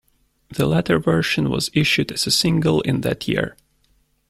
The 0.49 0.65
latter 0.65 0.97
version 0.97 1.51
was 1.51 1.69
issued 1.75 2.11
as 2.11 2.25
a 2.25 2.31
single 2.31 2.81
in 2.81 3.01
that 3.01 3.27
year. 3.27 3.55